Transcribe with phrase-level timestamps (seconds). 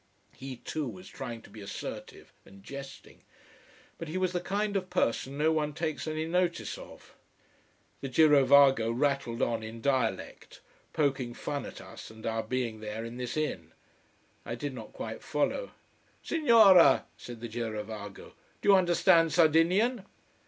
[0.35, 3.21] He too was trying to be assertive and jesting,
[3.99, 7.13] but he was the kind of person no one takes any notice of.
[8.01, 10.59] The girovago rattled on in dialect,
[10.91, 13.73] poking fun at us and at our being there in this inn.
[14.43, 15.69] I did not quite follow.
[16.23, 18.33] "Signora!" said the girovago.
[18.63, 20.07] "Do you understand Sardinian?"